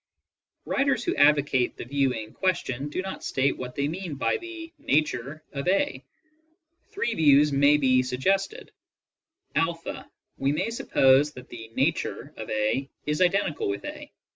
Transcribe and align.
Writers 0.65 1.03
who 1.03 1.15
advocate 1.15 1.77
the 1.77 1.85
view 1.85 2.11
in 2.11 2.33
question 2.33 2.89
do 2.89 3.03
not 3.03 3.23
state 3.23 3.55
what 3.55 3.75
they 3.75 3.87
mean 3.87 4.15
by 4.15 4.35
the 4.37 4.73
"nature" 4.79 5.43
of 5.53 5.67
a. 5.67 6.03
Three 6.89 7.13
views 7.13 7.51
may 7.51 7.77
be 7.77 8.01
suggested: 8.01 8.71
(o) 9.55 9.79
We 10.39 10.51
may 10.53 10.71
suppose 10.71 11.33
that 11.33 11.49
the 11.49 11.67
"nature" 11.75 12.33
of 12.35 12.49
a 12.49 12.89
is 13.05 13.21
identical 13.21 13.69
with 13.69 13.85
a. 13.85 14.11